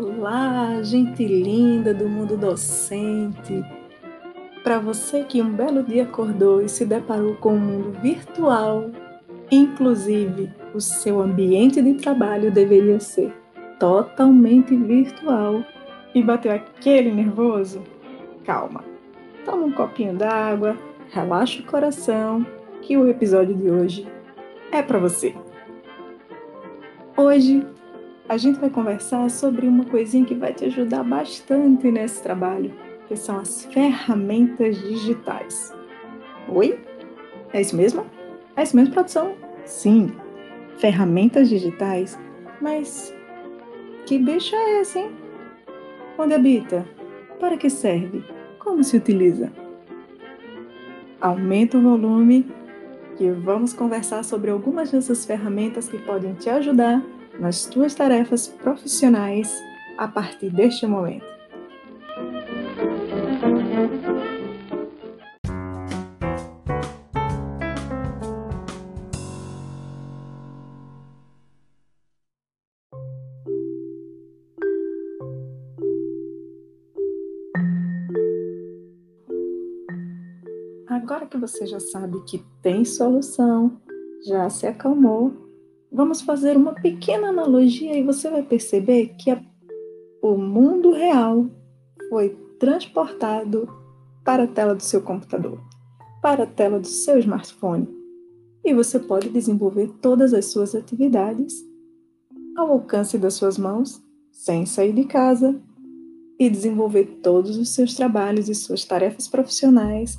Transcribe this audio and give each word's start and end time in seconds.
Olá, 0.00 0.80
gente 0.80 1.26
linda 1.26 1.92
do 1.92 2.08
mundo 2.08 2.36
docente! 2.36 3.64
Para 4.62 4.78
você 4.78 5.24
que 5.24 5.42
um 5.42 5.50
belo 5.50 5.82
dia 5.82 6.04
acordou 6.04 6.62
e 6.62 6.68
se 6.68 6.86
deparou 6.86 7.34
com 7.34 7.54
um 7.54 7.58
mundo 7.58 8.00
virtual, 8.00 8.92
inclusive 9.50 10.52
o 10.72 10.80
seu 10.80 11.20
ambiente 11.20 11.82
de 11.82 11.94
trabalho 11.94 12.52
deveria 12.52 13.00
ser 13.00 13.34
totalmente 13.80 14.76
virtual 14.76 15.64
e 16.14 16.22
bateu 16.22 16.52
aquele 16.52 17.10
nervoso? 17.10 17.82
Calma, 18.44 18.84
toma 19.44 19.64
um 19.64 19.72
copinho 19.72 20.14
d'água, 20.14 20.76
relaxa 21.10 21.60
o 21.60 21.66
coração, 21.66 22.46
que 22.82 22.96
o 22.96 23.08
episódio 23.08 23.52
de 23.52 23.68
hoje 23.68 24.06
é 24.70 24.80
para 24.80 25.00
você. 25.00 25.34
Hoje 27.16 27.66
a 28.28 28.36
gente 28.36 28.60
vai 28.60 28.68
conversar 28.68 29.30
sobre 29.30 29.66
uma 29.66 29.86
coisinha 29.86 30.24
que 30.24 30.34
vai 30.34 30.52
te 30.52 30.66
ajudar 30.66 31.02
bastante 31.02 31.90
nesse 31.90 32.22
trabalho, 32.22 32.72
que 33.06 33.16
são 33.16 33.38
as 33.38 33.64
ferramentas 33.64 34.78
digitais. 34.82 35.74
Oi? 36.46 36.78
É 37.54 37.60
isso 37.62 37.74
mesmo? 37.74 38.04
É 38.54 38.62
isso 38.62 38.76
mesmo, 38.76 38.92
produção? 38.92 39.34
Sim, 39.64 40.12
ferramentas 40.76 41.48
digitais. 41.48 42.18
Mas 42.60 43.14
que 44.04 44.18
bicho 44.18 44.54
é 44.54 44.82
esse, 44.82 44.98
hein? 44.98 45.10
Onde 46.18 46.34
habita? 46.34 46.86
Para 47.40 47.56
que 47.56 47.70
serve? 47.70 48.22
Como 48.58 48.84
se 48.84 48.96
utiliza? 48.96 49.50
Aumenta 51.18 51.78
o 51.78 51.82
volume 51.82 52.46
que 53.16 53.30
vamos 53.30 53.72
conversar 53.72 54.22
sobre 54.22 54.50
algumas 54.50 54.90
dessas 54.90 55.24
ferramentas 55.24 55.88
que 55.88 55.98
podem 55.98 56.34
te 56.34 56.50
ajudar 56.50 57.02
nas 57.38 57.66
tuas 57.66 57.94
tarefas 57.94 58.48
profissionais 58.48 59.52
a 59.96 60.08
partir 60.08 60.50
deste 60.50 60.86
momento. 60.86 61.26
Agora 80.88 81.26
que 81.26 81.38
você 81.38 81.66
já 81.66 81.80
sabe 81.80 82.20
que 82.24 82.44
tem 82.60 82.84
solução, 82.84 83.80
já 84.26 84.50
se 84.50 84.66
acalmou 84.66 85.47
Vamos 85.90 86.20
fazer 86.20 86.56
uma 86.56 86.74
pequena 86.74 87.28
analogia 87.28 87.96
e 87.96 88.02
você 88.02 88.30
vai 88.30 88.42
perceber 88.42 89.14
que 89.18 89.30
a, 89.30 89.42
o 90.22 90.36
mundo 90.36 90.92
real 90.92 91.46
foi 92.08 92.36
transportado 92.58 93.68
para 94.24 94.44
a 94.44 94.46
tela 94.46 94.74
do 94.74 94.82
seu 94.82 95.00
computador, 95.00 95.58
para 96.20 96.44
a 96.44 96.46
tela 96.46 96.78
do 96.78 96.86
seu 96.86 97.18
smartphone. 97.18 97.88
E 98.64 98.74
você 98.74 98.98
pode 98.98 99.30
desenvolver 99.30 99.90
todas 100.02 100.34
as 100.34 100.46
suas 100.46 100.74
atividades 100.74 101.54
ao 102.56 102.72
alcance 102.72 103.16
das 103.16 103.34
suas 103.34 103.56
mãos, 103.56 104.02
sem 104.30 104.66
sair 104.66 104.92
de 104.92 105.04
casa, 105.04 105.58
e 106.38 106.48
desenvolver 106.48 107.20
todos 107.22 107.56
os 107.56 107.70
seus 107.70 107.94
trabalhos 107.94 108.48
e 108.48 108.54
suas 108.54 108.84
tarefas 108.84 109.26
profissionais 109.26 110.18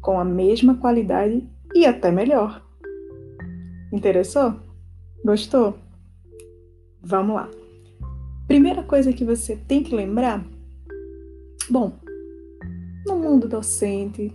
com 0.00 0.18
a 0.18 0.24
mesma 0.24 0.76
qualidade 0.76 1.48
e 1.74 1.86
até 1.86 2.10
melhor. 2.10 2.62
Interessou? 3.92 4.71
Gostou? 5.24 5.78
Vamos 7.00 7.36
lá. 7.36 7.48
Primeira 8.48 8.82
coisa 8.82 9.12
que 9.12 9.24
você 9.24 9.54
tem 9.54 9.82
que 9.82 9.94
lembrar: 9.94 10.44
bom, 11.70 11.92
no 13.06 13.16
mundo 13.16 13.46
docente, 13.48 14.32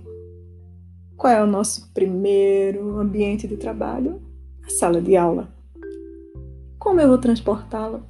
qual 1.17 1.33
é 1.33 1.43
o 1.43 1.47
nosso 1.47 1.91
primeiro 1.93 2.99
ambiente 2.99 3.47
de 3.47 3.57
trabalho? 3.57 4.21
A 4.65 4.69
sala 4.69 5.01
de 5.01 5.17
aula. 5.17 5.49
Como 6.79 7.01
eu 7.01 7.09
vou 7.09 7.17
transportá-la 7.17 8.01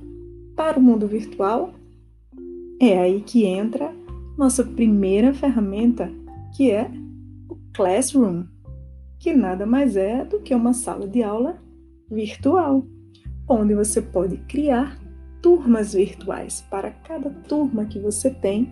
para 0.56 0.78
o 0.78 0.82
mundo 0.82 1.08
virtual? 1.08 1.74
É 2.80 3.00
aí 3.00 3.22
que 3.22 3.44
entra 3.44 3.92
nossa 4.38 4.64
primeira 4.64 5.34
ferramenta, 5.34 6.12
que 6.56 6.70
é 6.70 6.92
o 7.50 7.58
Classroom, 7.74 8.46
que 9.18 9.34
nada 9.34 9.66
mais 9.66 9.96
é 9.96 10.24
do 10.24 10.40
que 10.40 10.54
uma 10.54 10.74
sala 10.74 11.08
de 11.08 11.24
aula 11.24 11.60
virtual, 12.10 12.86
onde 13.48 13.74
você 13.74 14.02
pode 14.02 14.38
criar 14.38 14.98
turmas 15.42 15.94
virtuais. 15.94 16.66
Para 16.70 16.92
cada 16.92 17.30
turma 17.30 17.86
que 17.86 18.00
você 18.00 18.30
tem, 18.30 18.72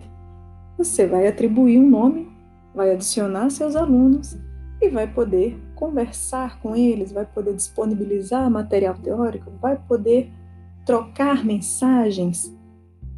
você 0.76 1.06
vai 1.06 1.26
atribuir 1.26 1.78
um 1.78 1.88
nome, 1.88 2.28
vai 2.74 2.92
adicionar 2.92 3.50
seus 3.50 3.74
alunos 3.74 4.36
e 4.80 4.88
vai 4.88 5.06
poder 5.06 5.58
conversar 5.74 6.60
com 6.60 6.76
eles, 6.76 7.12
vai 7.12 7.24
poder 7.24 7.54
disponibilizar 7.54 8.50
material 8.50 8.94
teórico, 8.94 9.50
vai 9.60 9.76
poder 9.76 10.30
trocar 10.84 11.44
mensagens, 11.44 12.54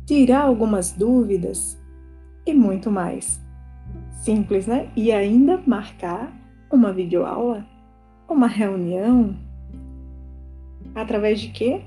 tirar 0.07 0.43
algumas 0.43 0.93
dúvidas 0.93 1.79
e 2.47 2.55
muito 2.55 2.91
mais. 2.91 3.41
Simples, 4.23 4.67
né? 4.67 4.91
E 4.97 5.13
ainda 5.13 5.61
marcar 5.67 6.33
uma 6.73 6.93
videoaula, 6.93 7.67
uma 8.29 8.47
reunião, 8.47 9.37
Através 10.95 11.41
de 11.41 11.49
quê? 11.49 11.83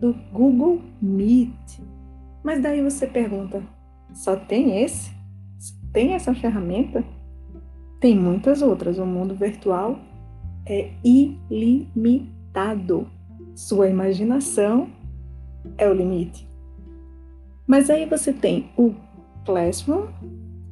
Do 0.00 0.14
Google 0.32 0.80
Meet. 1.00 1.80
Mas 2.42 2.62
daí 2.62 2.82
você 2.82 3.06
pergunta: 3.06 3.62
só 4.12 4.36
tem 4.36 4.82
esse? 4.82 5.12
Tem 5.92 6.14
essa 6.14 6.34
ferramenta? 6.34 7.04
Tem 8.00 8.16
muitas 8.16 8.62
outras. 8.62 8.98
O 8.98 9.06
mundo 9.06 9.34
virtual 9.34 9.98
é 10.64 10.90
ilimitado. 11.04 13.08
Sua 13.54 13.88
imaginação 13.88 14.88
é 15.76 15.88
o 15.88 15.92
limite. 15.92 16.48
Mas 17.66 17.90
aí 17.90 18.06
você 18.06 18.32
tem 18.32 18.70
o 18.76 18.94
Classroom 19.44 20.06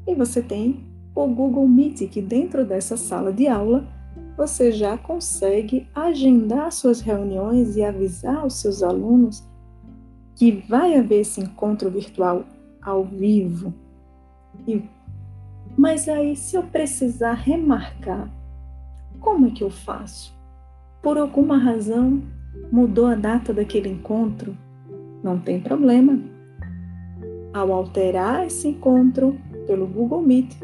e 0.06 0.14
você 0.14 0.40
tem 0.40 0.86
o 1.14 1.26
Google 1.26 1.66
Meet, 1.66 2.08
que 2.08 2.22
dentro 2.22 2.64
dessa 2.64 2.96
sala 2.96 3.32
de 3.32 3.48
aula 3.48 3.86
você 4.36 4.70
já 4.70 4.98
consegue 4.98 5.88
agendar 5.94 6.70
suas 6.70 7.00
reuniões 7.00 7.76
e 7.76 7.82
avisar 7.82 8.44
os 8.44 8.54
seus 8.54 8.82
alunos 8.82 9.46
que 10.34 10.52
vai 10.68 10.96
haver 10.96 11.20
esse 11.20 11.40
encontro 11.40 11.90
virtual 11.90 12.44
ao 12.82 13.04
vivo. 13.04 13.72
E, 14.68 14.82
mas 15.76 16.08
aí, 16.08 16.36
se 16.36 16.56
eu 16.56 16.62
precisar 16.62 17.32
remarcar, 17.32 18.30
como 19.20 19.46
é 19.46 19.50
que 19.50 19.64
eu 19.64 19.70
faço? 19.70 20.36
Por 21.02 21.16
alguma 21.16 21.56
razão 21.56 22.22
mudou 22.70 23.06
a 23.06 23.14
data 23.14 23.54
daquele 23.54 23.88
encontro? 23.88 24.56
Não 25.22 25.38
tem 25.38 25.60
problema. 25.60 26.18
Ao 27.54 27.72
alterar 27.72 28.46
esse 28.46 28.68
encontro 28.68 29.38
pelo 29.66 29.86
Google 29.86 30.20
Meet, 30.20 30.54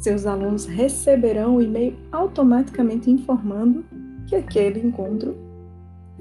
seus 0.00 0.24
alunos 0.24 0.64
receberão 0.64 1.56
o 1.56 1.62
e-mail 1.62 1.94
automaticamente 2.10 3.10
informando 3.10 3.84
que 4.26 4.34
aquele 4.34 4.80
encontro 4.80 5.36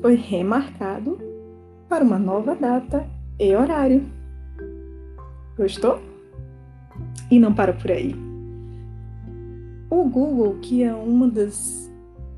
foi 0.01 0.16
remarcado 0.16 1.17
para 1.88 2.03
uma 2.03 2.19
nova 2.19 2.56
data 2.56 3.09
e 3.40 3.56
horário. 3.56 4.03
Gostou? 5.56 6.01
E 7.31 7.40
não 7.40 7.53
para 7.53 7.72
por 7.72 7.90
aí. 7.90 8.14
O 9.90 10.03
Google, 10.03 10.59
que 10.61 10.84
é 10.84 10.93
uma 10.93 11.28
das 11.28 11.90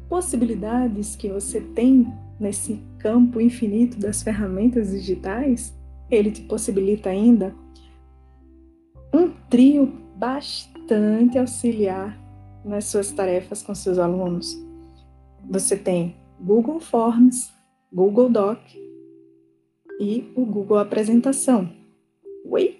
possibilidades 0.07 1.15
que 1.15 1.27
você 1.27 1.59
tem 1.59 2.07
nesse 2.39 2.79
campo 2.99 3.41
infinito 3.41 3.99
das 3.99 4.21
ferramentas 4.21 4.91
digitais, 4.91 5.75
ele 6.09 6.29
te 6.29 6.41
possibilita 6.44 7.09
ainda 7.09 7.53
um 9.11 9.31
trio 9.49 9.91
bastante 10.15 10.81
bastante 10.81 11.38
auxiliar 11.38 12.18
nas 12.66 12.86
suas 12.86 13.12
tarefas 13.12 13.62
com 13.62 13.74
seus 13.75 13.98
alunos. 13.98 14.57
Você 15.50 15.78
tem 15.78 16.16
Google 16.39 16.80
Forms, 16.80 17.51
Google 17.94 18.30
Doc 18.30 18.60
e 20.00 20.31
o 20.36 20.44
Google 20.45 20.80
Apresentação. 20.80 21.69
Oi? 22.45 22.78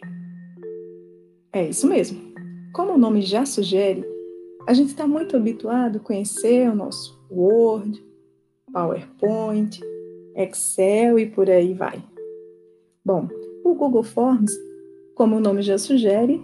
É 1.54 1.68
isso 1.68 1.88
mesmo. 1.88 2.20
Como 2.74 2.94
o 2.94 2.98
nome 2.98 3.22
já 3.22 3.46
sugere, 3.46 4.04
a 4.68 4.74
gente 4.74 4.90
está 4.90 5.08
muito 5.08 5.36
habituado 5.36 5.98
a 5.98 6.02
conhecer 6.02 6.70
o 6.70 6.76
nosso 6.76 7.20
Word, 7.30 8.04
PowerPoint, 8.72 9.80
Excel 10.36 11.20
e 11.20 11.26
por 11.28 11.50
aí 11.50 11.74
vai. 11.74 12.04
Bom, 13.06 13.28
o 13.64 13.74
Google 13.76 14.04
Forms, 14.04 14.52
como 15.16 15.38
o 15.38 15.42
nome 15.42 15.62
já 15.62 15.78
sugere, 15.78 16.44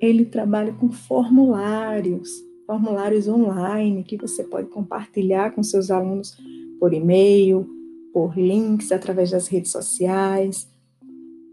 ele 0.00 0.24
trabalha 0.24 0.72
com 0.72 0.90
formulários, 0.90 2.30
formulários 2.66 3.26
online 3.28 4.04
que 4.04 4.16
você 4.16 4.44
pode 4.44 4.68
compartilhar 4.68 5.52
com 5.52 5.62
seus 5.62 5.90
alunos 5.90 6.36
por 6.78 6.92
e-mail, 6.92 7.66
por 8.12 8.36
links 8.36 8.92
através 8.92 9.30
das 9.30 9.48
redes 9.48 9.70
sociais. 9.70 10.70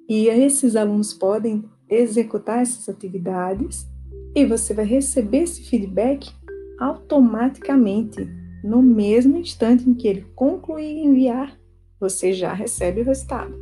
E 0.07 0.27
esses 0.27 0.75
alunos 0.75 1.13
podem 1.13 1.63
executar 1.89 2.61
essas 2.61 2.87
atividades 2.89 3.87
e 4.35 4.45
você 4.45 4.73
vai 4.73 4.85
receber 4.85 5.43
esse 5.43 5.63
feedback 5.63 6.31
automaticamente 6.79 8.27
no 8.63 8.81
mesmo 8.81 9.37
instante 9.37 9.87
em 9.87 9.93
que 9.93 10.07
ele 10.07 10.25
concluir 10.35 10.97
e 10.97 11.05
enviar, 11.05 11.57
você 11.99 12.33
já 12.33 12.51
recebe 12.51 13.01
o 13.01 13.05
resultado. 13.05 13.55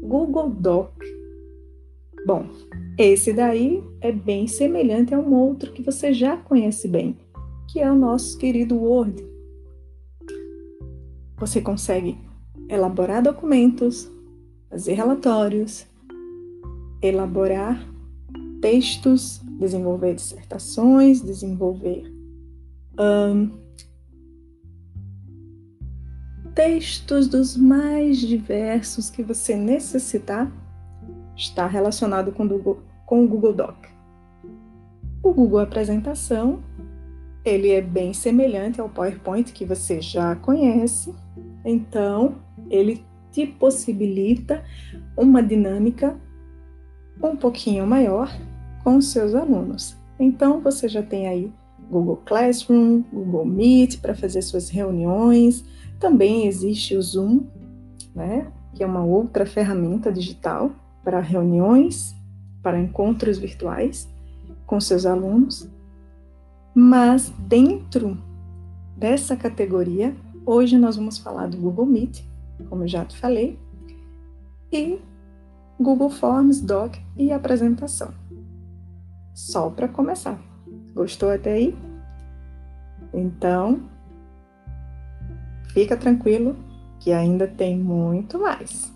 Google 0.00 0.50
Doc. 0.50 0.94
Bom, 2.24 2.46
esse 2.98 3.32
daí 3.32 3.80
é 4.00 4.10
bem 4.10 4.48
semelhante 4.48 5.14
a 5.14 5.18
um 5.20 5.32
outro 5.32 5.72
que 5.72 5.82
você 5.82 6.12
já 6.12 6.36
conhece 6.36 6.88
bem, 6.88 7.16
que 7.70 7.78
é 7.78 7.90
o 7.90 7.94
nosso 7.94 8.36
querido 8.36 8.76
Word. 8.76 9.24
Você 11.36 11.60
consegue 11.60 12.18
elaborar 12.68 13.22
documentos, 13.22 14.10
fazer 14.68 14.94
relatórios, 14.94 15.86
elaborar 17.00 17.88
textos, 18.60 19.40
desenvolver 19.60 20.14
dissertações, 20.14 21.22
desenvolver 21.22 22.12
um, 22.98 23.50
textos 26.52 27.28
dos 27.28 27.56
mais 27.56 28.18
diversos 28.18 29.08
que 29.08 29.22
você 29.22 29.54
necessitar 29.54 30.52
está 31.36 31.68
relacionado 31.68 32.32
com, 32.32 32.48
com 33.08 33.24
o 33.24 33.26
Google 33.26 33.54
Doc. 33.54 33.86
O 35.22 35.32
Google 35.32 35.60
Apresentação, 35.60 36.62
ele 37.42 37.70
é 37.70 37.80
bem 37.80 38.12
semelhante 38.12 38.82
ao 38.82 38.88
PowerPoint 38.90 39.50
que 39.50 39.64
você 39.64 39.98
já 39.98 40.36
conhece, 40.36 41.14
então 41.64 42.36
ele 42.68 43.02
te 43.32 43.46
possibilita 43.46 44.62
uma 45.16 45.42
dinâmica 45.42 46.20
um 47.22 47.34
pouquinho 47.34 47.86
maior 47.86 48.30
com 48.84 49.00
seus 49.00 49.34
alunos. 49.34 49.96
Então 50.20 50.60
você 50.60 50.86
já 50.86 51.02
tem 51.02 51.28
aí 51.28 51.50
Google 51.90 52.20
Classroom, 52.26 53.02
Google 53.10 53.46
Meet 53.46 54.00
para 54.00 54.14
fazer 54.14 54.42
suas 54.42 54.68
reuniões. 54.68 55.64
Também 55.98 56.46
existe 56.46 56.94
o 56.94 57.00
Zoom, 57.00 57.46
né, 58.14 58.52
que 58.74 58.84
é 58.84 58.86
uma 58.86 59.02
outra 59.02 59.46
ferramenta 59.46 60.12
digital 60.12 60.70
para 61.02 61.20
reuniões, 61.20 62.17
para 62.62 62.80
encontros 62.80 63.38
virtuais 63.38 64.08
com 64.66 64.80
seus 64.80 65.06
alunos. 65.06 65.68
Mas 66.74 67.32
dentro 67.38 68.16
dessa 68.96 69.36
categoria, 69.36 70.14
hoje 70.44 70.76
nós 70.78 70.96
vamos 70.96 71.18
falar 71.18 71.48
do 71.48 71.56
Google 71.56 71.86
Meet, 71.86 72.22
como 72.68 72.84
eu 72.84 72.88
já 72.88 73.04
te 73.04 73.16
falei, 73.16 73.58
e 74.72 75.00
Google 75.80 76.10
Forms, 76.10 76.60
Doc 76.60 76.96
e 77.16 77.32
apresentação. 77.32 78.12
Só 79.34 79.70
para 79.70 79.88
começar. 79.88 80.38
Gostou 80.94 81.30
até 81.30 81.52
aí? 81.52 81.76
Então, 83.14 83.88
fica 85.72 85.96
tranquilo 85.96 86.56
que 86.98 87.12
ainda 87.12 87.46
tem 87.46 87.78
muito 87.78 88.38
mais. 88.38 88.92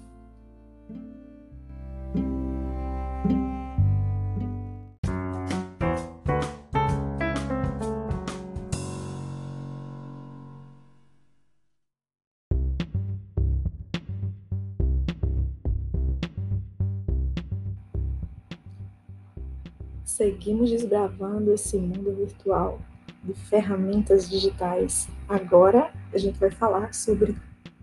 Seguimos 20.22 20.70
desbravando 20.70 21.52
esse 21.52 21.76
mundo 21.76 22.14
virtual 22.14 22.80
de 23.24 23.34
ferramentas 23.34 24.30
digitais. 24.30 25.08
Agora 25.28 25.90
a 26.14 26.18
gente 26.18 26.38
vai 26.38 26.50
falar 26.52 26.94
sobre 26.94 27.34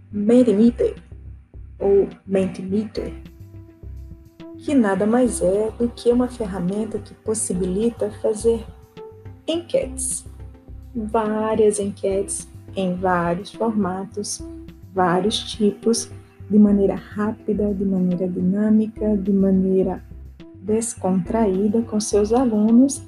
Mentimeter 0.10 0.96
ou 1.78 2.08
Mentimeter, 2.26 3.14
que 4.58 4.74
nada 4.74 5.06
mais 5.06 5.42
é 5.42 5.70
do 5.72 5.90
que 5.90 6.10
uma 6.14 6.30
ferramenta 6.30 6.98
que 6.98 7.14
possibilita 7.14 8.10
fazer 8.22 8.66
enquetes, 9.46 10.26
várias 10.96 11.78
enquetes 11.78 12.48
em 12.74 12.96
vários 12.96 13.52
formatos, 13.52 14.42
vários 14.94 15.40
tipos, 15.40 16.10
de 16.50 16.58
maneira 16.58 16.96
rápida, 16.96 17.74
de 17.74 17.84
maneira 17.84 18.28
dinâmica, 18.30 19.18
de 19.18 19.32
maneira 19.32 20.02
descontraída 20.62 21.82
com 21.82 22.00
seus 22.00 22.34
alunos 22.34 23.02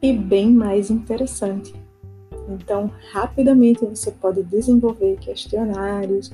e 0.00 0.12
bem 0.12 0.52
mais 0.52 0.90
interessante. 0.90 1.74
Então, 2.48 2.90
rapidamente 3.12 3.84
você 3.84 4.10
pode 4.10 4.42
desenvolver 4.42 5.18
questionários, 5.18 6.32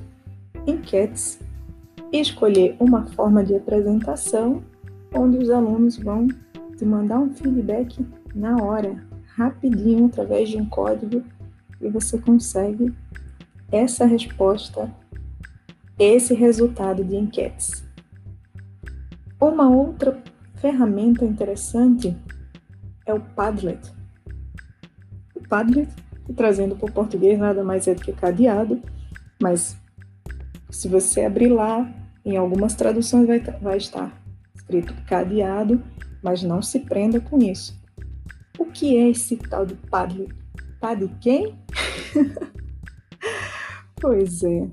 enquetes 0.66 1.40
e 2.12 2.20
escolher 2.20 2.76
uma 2.78 3.06
forma 3.06 3.42
de 3.42 3.54
apresentação 3.56 4.62
onde 5.12 5.38
os 5.38 5.50
alunos 5.50 5.96
vão 5.96 6.28
te 6.76 6.84
mandar 6.84 7.18
um 7.18 7.32
feedback 7.32 8.04
na 8.34 8.62
hora, 8.62 9.04
rapidinho, 9.36 10.06
através 10.06 10.48
de 10.48 10.56
um 10.56 10.66
código, 10.66 11.22
e 11.80 11.88
você 11.88 12.18
consegue 12.18 12.92
essa 13.70 14.04
resposta, 14.04 14.92
esse 15.98 16.34
resultado 16.34 17.04
de 17.04 17.16
enquetes. 17.16 17.84
Uma 19.40 19.68
outra 19.68 20.22
ferramenta 20.64 21.26
interessante 21.26 22.16
é 23.04 23.12
o 23.12 23.20
Padlet. 23.20 23.92
O 25.34 25.46
Padlet, 25.46 25.90
trazendo 26.34 26.74
para 26.74 26.88
o 26.88 26.92
português, 26.92 27.38
nada 27.38 27.62
mais 27.62 27.86
é 27.86 27.94
do 27.94 28.00
que 28.00 28.14
cadeado, 28.14 28.80
mas 29.42 29.76
se 30.70 30.88
você 30.88 31.26
abrir 31.26 31.48
lá, 31.48 31.86
em 32.24 32.38
algumas 32.38 32.74
traduções 32.74 33.26
vai, 33.26 33.40
vai 33.40 33.76
estar 33.76 34.18
escrito 34.54 34.94
cadeado, 35.06 35.82
mas 36.22 36.42
não 36.42 36.62
se 36.62 36.80
prenda 36.80 37.20
com 37.20 37.36
isso. 37.40 37.78
O 38.58 38.64
que 38.64 38.96
é 38.96 39.10
esse 39.10 39.36
tal 39.36 39.66
de 39.66 39.74
Padlet? 39.74 40.32
Pad 40.80 41.06
quem? 41.20 41.58
pois 44.00 44.42
é, 44.42 44.66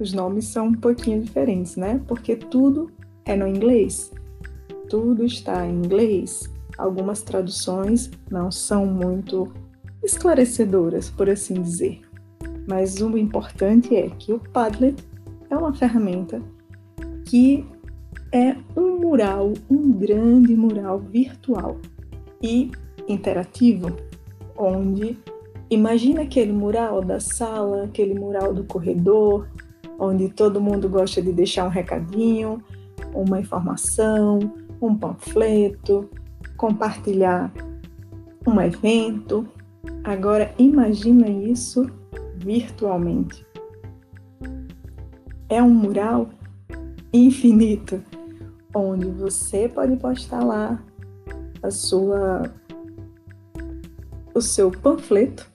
os 0.00 0.14
nomes 0.14 0.46
são 0.46 0.68
um 0.68 0.74
pouquinho 0.74 1.20
diferentes, 1.20 1.76
né? 1.76 2.00
Porque 2.08 2.36
tudo 2.36 2.90
é 3.26 3.36
no 3.36 3.46
inglês 3.46 4.10
tudo 4.88 5.24
está 5.24 5.66
em 5.66 5.74
inglês, 5.74 6.50
algumas 6.78 7.22
traduções 7.22 8.10
não 8.30 8.50
são 8.50 8.86
muito 8.86 9.52
esclarecedoras, 10.02 11.10
por 11.10 11.28
assim 11.28 11.60
dizer. 11.60 12.00
Mas 12.68 13.00
o 13.00 13.16
importante 13.16 13.94
é 13.94 14.08
que 14.10 14.32
o 14.32 14.38
Padlet 14.38 14.96
é 15.50 15.56
uma 15.56 15.72
ferramenta 15.72 16.42
que 17.24 17.66
é 18.32 18.56
um 18.76 18.98
mural, 18.98 19.52
um 19.70 19.92
grande 19.92 20.54
mural 20.54 20.98
virtual 20.98 21.78
e 22.42 22.70
interativo, 23.08 23.96
onde 24.56 25.18
imagina 25.70 26.22
aquele 26.22 26.52
mural 26.52 27.02
da 27.02 27.20
sala, 27.20 27.84
aquele 27.84 28.14
mural 28.14 28.52
do 28.52 28.64
corredor, 28.64 29.48
onde 29.98 30.28
todo 30.28 30.60
mundo 30.60 30.88
gosta 30.88 31.22
de 31.22 31.32
deixar 31.32 31.64
um 31.66 31.70
recadinho, 31.70 32.62
uma 33.14 33.40
informação, 33.40 34.38
um 34.80 34.96
panfleto, 34.96 36.10
compartilhar 36.56 37.52
um 38.46 38.60
evento. 38.60 39.46
Agora 40.04 40.54
imagina 40.58 41.28
isso 41.28 41.90
virtualmente. 42.36 43.46
É 45.48 45.62
um 45.62 45.70
mural 45.70 46.28
infinito 47.12 48.02
onde 48.74 49.06
você 49.06 49.68
pode 49.68 49.96
postar 49.96 50.44
lá 50.44 50.82
a 51.62 51.70
sua 51.70 52.42
o 54.34 54.40
seu 54.42 54.70
panfleto, 54.70 55.50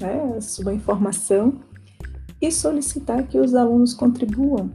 né, 0.00 0.34
a 0.34 0.40
sua 0.40 0.72
informação 0.72 1.60
e 2.40 2.50
solicitar 2.50 3.26
que 3.26 3.38
os 3.38 3.54
alunos 3.54 3.92
contribuam 3.92 4.70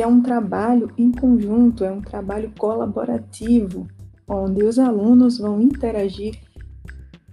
que 0.00 0.04
é 0.04 0.06
um 0.06 0.22
trabalho 0.22 0.90
em 0.96 1.12
conjunto, 1.12 1.84
é 1.84 1.92
um 1.92 2.00
trabalho 2.00 2.50
colaborativo, 2.56 3.86
onde 4.26 4.64
os 4.64 4.78
alunos 4.78 5.36
vão 5.36 5.60
interagir 5.60 6.40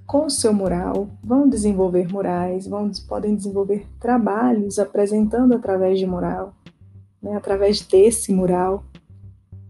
com 0.05 0.25
o 0.25 0.29
seu 0.29 0.53
mural, 0.53 1.07
vão 1.23 1.47
desenvolver 1.47 2.11
murais, 2.11 2.67
vão, 2.67 2.91
podem 3.07 3.37
desenvolver 3.37 3.87
trabalhos 4.01 4.79
apresentando 4.79 5.53
através 5.53 5.97
de 5.97 6.05
mural, 6.05 6.57
né, 7.21 7.37
através 7.37 7.79
desse 7.79 8.33
mural. 8.33 8.83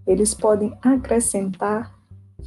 Eles 0.08 0.34
podem 0.34 0.76
acrescentar 0.82 1.96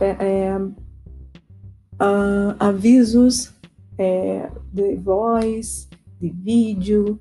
é, 0.01 0.57
uh, 0.59 2.57
avisos 2.59 3.55
é, 3.97 4.51
de 4.73 4.97
voz, 4.97 5.89
de 6.21 6.29
vídeo, 6.29 7.21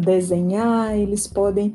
desenhar, 0.00 0.96
eles 0.96 1.28
podem 1.28 1.74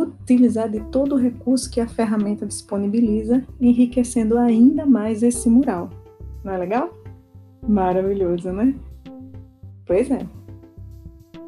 utilizar 0.00 0.68
de 0.68 0.80
todo 0.90 1.14
o 1.14 1.18
recurso 1.18 1.70
que 1.70 1.80
a 1.80 1.86
ferramenta 1.86 2.46
disponibiliza, 2.46 3.44
enriquecendo 3.60 4.38
ainda 4.38 4.86
mais 4.86 5.22
esse 5.22 5.48
mural. 5.48 5.90
Não 6.42 6.52
é 6.52 6.58
legal? 6.58 6.92
Maravilhoso, 7.66 8.52
né? 8.52 8.74
Pois 9.86 10.10
é. 10.10 10.26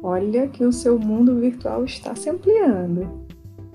Olha 0.03 0.47
que 0.47 0.63
o 0.63 0.71
seu 0.71 0.99
mundo 0.99 1.39
virtual 1.39 1.83
está 1.83 2.15
se 2.15 2.29
ampliando. 2.29 3.09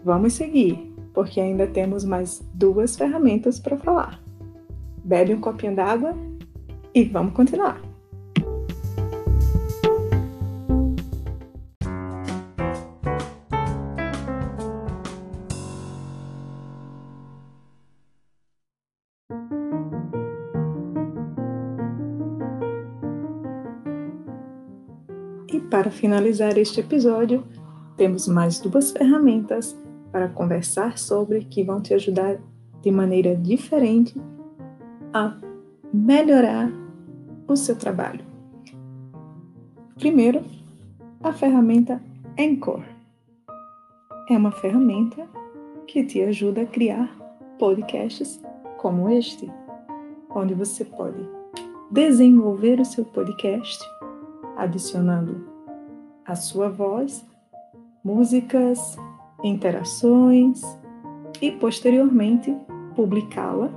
Vamos 0.05 0.35
seguir, 0.35 0.95
porque 1.13 1.41
ainda 1.41 1.67
temos 1.67 2.05
mais 2.05 2.41
duas 2.55 2.97
ferramentas 2.97 3.59
para 3.59 3.77
falar. 3.77 4.23
Bebe 5.05 5.35
um 5.35 5.41
copinho 5.41 5.75
d'água 5.75 6.15
e 6.95 7.05
vamos 7.05 7.35
continuar. 7.35 7.90
E 25.53 25.59
para 25.59 25.91
finalizar 25.91 26.57
este 26.57 26.79
episódio, 26.79 27.45
temos 27.97 28.29
mais 28.29 28.61
duas 28.61 28.93
ferramentas 28.93 29.77
para 30.13 30.29
conversar 30.29 30.97
sobre 30.97 31.45
que 31.45 31.65
vão 31.65 31.81
te 31.81 31.93
ajudar 31.93 32.39
de 32.81 32.91
maneira 32.91 33.35
diferente 33.35 34.15
a 35.13 35.37
melhorar 35.93 36.71
o 37.49 37.57
seu 37.57 37.75
trabalho. 37.75 38.25
Primeiro, 39.97 40.45
a 41.21 41.33
ferramenta 41.33 42.01
Anchor. 42.39 42.85
É 44.29 44.37
uma 44.37 44.53
ferramenta 44.53 45.27
que 45.89 46.05
te 46.05 46.23
ajuda 46.23 46.63
a 46.63 46.67
criar 46.67 47.13
podcasts 47.59 48.41
como 48.79 49.11
este, 49.11 49.51
onde 50.33 50.55
você 50.55 50.85
pode 50.85 51.29
desenvolver 51.91 52.79
o 52.79 52.85
seu 52.85 53.05
podcast 53.05 53.85
adicionando 54.63 55.45
a 56.25 56.35
sua 56.35 56.69
voz, 56.69 57.27
músicas, 58.05 58.97
interações 59.43 60.63
e 61.41 61.51
posteriormente 61.51 62.55
publicá-la 62.95 63.71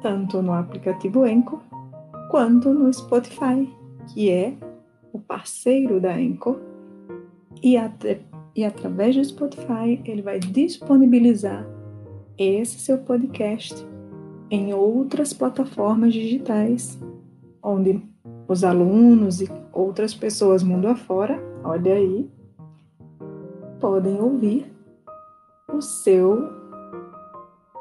tanto 0.00 0.42
no 0.42 0.52
aplicativo 0.52 1.22
Anchor 1.22 1.60
quanto 2.30 2.72
no 2.72 2.92
Spotify, 2.92 3.70
que 4.12 4.30
é 4.30 4.54
o 5.12 5.18
parceiro 5.18 6.00
da 6.00 6.14
Anchor, 6.14 6.58
e, 7.62 7.76
e 8.56 8.64
através 8.64 9.14
do 9.14 9.24
Spotify 9.24 10.00
ele 10.04 10.22
vai 10.22 10.40
disponibilizar 10.40 11.64
esse 12.38 12.78
seu 12.78 12.98
podcast 12.98 13.86
em 14.50 14.72
outras 14.72 15.32
plataformas 15.32 16.12
digitais, 16.12 16.98
onde 17.62 18.02
os 18.48 18.64
alunos 18.64 19.40
e 19.40 19.50
outras 19.72 20.14
pessoas 20.14 20.62
mundo 20.62 20.88
afora, 20.88 21.42
olha 21.64 21.94
aí, 21.94 22.30
podem 23.80 24.20
ouvir 24.20 24.72
o 25.72 25.80
seu 25.80 26.50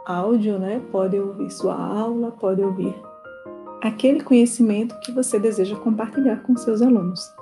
áudio, 0.06 0.58
né? 0.58 0.82
Podem 0.92 1.20
ouvir 1.20 1.52
sua 1.52 1.76
aula, 1.76 2.32
podem 2.32 2.66
ouvir 2.66 2.96
aquele 3.82 4.22
conhecimento 4.22 5.00
que 5.00 5.12
você 5.12 5.40
deseja 5.40 5.76
compartilhar 5.76 6.44
com 6.44 6.56
seus 6.56 6.82
alunos. 6.82 7.34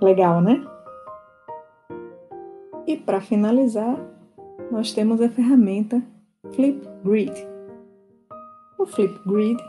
Legal, 0.00 0.40
né? 0.40 0.64
E 2.86 2.96
para 2.96 3.20
finalizar, 3.20 3.96
nós 4.70 4.92
temos 4.92 5.20
a 5.20 5.28
ferramenta 5.28 6.02
Flipgrid. 6.52 7.32
O 8.78 8.86
Flipgrid 8.86 9.62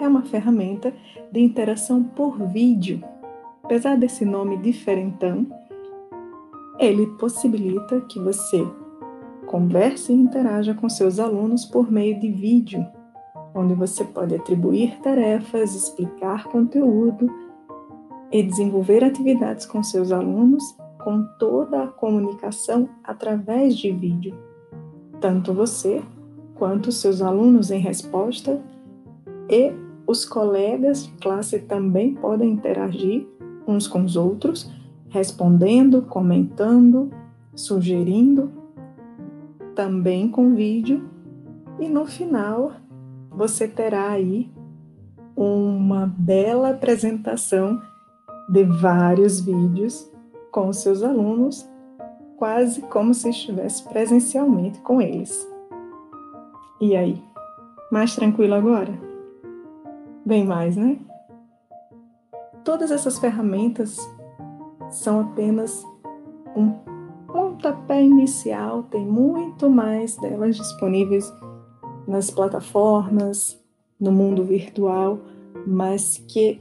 é 0.00 0.08
uma 0.08 0.22
ferramenta 0.22 0.92
de 1.30 1.40
interação 1.40 2.02
por 2.02 2.38
vídeo. 2.46 3.02
Apesar 3.62 3.96
desse 3.96 4.24
nome 4.24 4.56
diferentão, 4.58 5.46
ele 6.78 7.06
possibilita 7.18 8.00
que 8.02 8.18
você 8.18 8.66
converse 9.46 10.12
e 10.12 10.16
interaja 10.16 10.74
com 10.74 10.88
seus 10.88 11.18
alunos 11.18 11.64
por 11.64 11.90
meio 11.90 12.18
de 12.20 12.30
vídeo, 12.30 12.86
onde 13.54 13.74
você 13.74 14.04
pode 14.04 14.34
atribuir 14.34 14.98
tarefas, 15.00 15.74
explicar 15.74 16.44
conteúdo 16.44 17.28
e 18.30 18.42
desenvolver 18.42 19.02
atividades 19.02 19.66
com 19.66 19.82
seus 19.82 20.12
alunos 20.12 20.62
com 20.98 21.24
toda 21.38 21.84
a 21.84 21.88
comunicação 21.88 22.88
através 23.02 23.76
de 23.76 23.90
vídeo. 23.90 24.36
Tanto 25.20 25.54
você 25.54 26.02
quanto 26.54 26.92
seus 26.92 27.22
alunos 27.22 27.70
em 27.70 27.78
resposta 27.78 28.60
e 29.48 29.72
os 30.08 30.24
colegas 30.24 31.04
de 31.04 31.12
classe 31.18 31.58
também 31.58 32.14
podem 32.14 32.50
interagir 32.50 33.28
uns 33.66 33.86
com 33.86 34.02
os 34.02 34.16
outros, 34.16 34.72
respondendo, 35.10 36.00
comentando, 36.00 37.10
sugerindo, 37.54 38.50
também 39.74 40.30
com 40.30 40.54
vídeo. 40.54 41.06
E 41.78 41.86
no 41.90 42.06
final, 42.06 42.72
você 43.30 43.68
terá 43.68 44.08
aí 44.08 44.50
uma 45.36 46.06
bela 46.06 46.70
apresentação 46.70 47.78
de 48.48 48.64
vários 48.64 49.40
vídeos 49.40 50.10
com 50.50 50.70
os 50.70 50.78
seus 50.78 51.02
alunos, 51.02 51.68
quase 52.38 52.80
como 52.80 53.12
se 53.12 53.28
estivesse 53.28 53.86
presencialmente 53.86 54.78
com 54.80 55.02
eles. 55.02 55.46
E 56.80 56.96
aí, 56.96 57.22
mais 57.92 58.16
tranquilo 58.16 58.54
agora? 58.54 59.07
Bem 60.28 60.44
mais, 60.44 60.76
né? 60.76 60.98
Todas 62.62 62.90
essas 62.90 63.18
ferramentas 63.18 63.98
são 64.90 65.20
apenas 65.20 65.82
um 66.54 66.70
pontapé 67.26 68.02
inicial, 68.02 68.82
tem 68.84 69.06
muito 69.06 69.70
mais 69.70 70.16
delas 70.18 70.54
disponíveis 70.54 71.32
nas 72.06 72.30
plataformas, 72.30 73.58
no 73.98 74.12
mundo 74.12 74.44
virtual, 74.44 75.18
mas 75.66 76.22
que 76.28 76.60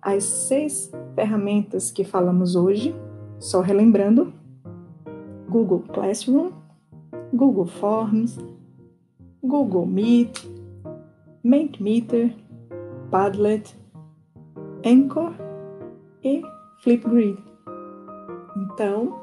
as 0.00 0.22
seis 0.22 0.90
ferramentas 1.16 1.90
que 1.90 2.04
falamos 2.04 2.54
hoje, 2.54 2.94
só 3.40 3.60
relembrando, 3.60 4.32
Google 5.48 5.80
Classroom, 5.92 6.52
Google 7.34 7.66
Forms, 7.66 8.38
Google 9.42 9.86
Meet, 9.86 10.48
Mentimeter, 11.42 12.32
Padlet, 13.10 13.74
Anchor 14.84 15.32
e 16.22 16.42
Flipgrid. 16.82 17.38
Então, 18.56 19.20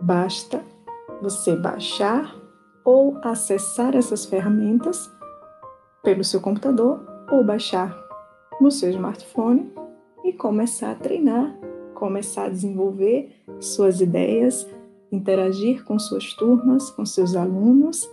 basta 0.00 0.64
você 1.20 1.54
baixar 1.56 2.34
ou 2.84 3.18
acessar 3.22 3.94
essas 3.94 4.24
ferramentas 4.24 5.10
pelo 6.02 6.24
seu 6.24 6.40
computador 6.40 7.00
ou 7.30 7.44
baixar 7.44 7.94
no 8.60 8.70
seu 8.70 8.88
smartphone 8.90 9.72
e 10.24 10.32
começar 10.32 10.92
a 10.92 10.94
treinar, 10.94 11.54
começar 11.94 12.44
a 12.44 12.48
desenvolver 12.48 13.42
suas 13.60 14.00
ideias, 14.00 14.66
interagir 15.12 15.84
com 15.84 15.98
suas 15.98 16.32
turmas, 16.34 16.90
com 16.90 17.04
seus 17.04 17.36
alunos 17.36 18.08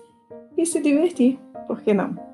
e 0.57 0.65
se 0.65 0.81
divertir, 0.81 1.39
por 1.67 1.81
que 1.81 1.93
não? 1.93 2.32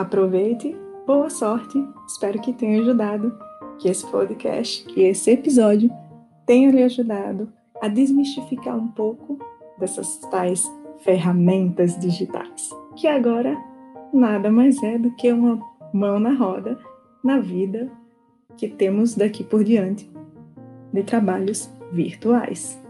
Aproveite, 0.00 0.74
boa 1.06 1.28
sorte, 1.28 1.78
espero 2.06 2.40
que 2.40 2.54
tenha 2.54 2.80
ajudado, 2.80 3.38
que 3.78 3.86
esse 3.86 4.10
podcast, 4.10 4.82
que 4.86 5.02
esse 5.02 5.30
episódio 5.30 5.90
tenha 6.46 6.70
lhe 6.70 6.82
ajudado 6.82 7.52
a 7.82 7.86
desmistificar 7.86 8.78
um 8.78 8.88
pouco 8.88 9.38
dessas 9.78 10.16
tais 10.30 10.64
ferramentas 11.00 11.98
digitais, 11.98 12.70
que 12.96 13.06
agora 13.06 13.62
nada 14.10 14.50
mais 14.50 14.82
é 14.82 14.96
do 14.96 15.10
que 15.16 15.30
uma 15.30 15.60
mão 15.92 16.18
na 16.18 16.32
roda 16.32 16.78
na 17.22 17.38
vida 17.38 17.92
que 18.56 18.68
temos 18.68 19.14
daqui 19.14 19.44
por 19.44 19.62
diante 19.62 20.10
de 20.94 21.02
trabalhos 21.02 21.70
virtuais. 21.92 22.82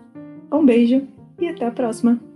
Um 0.53 0.65
beijo 0.65 1.09
e 1.41 1.49
até 1.49 1.67
a 1.67 1.73
próxima! 1.73 2.30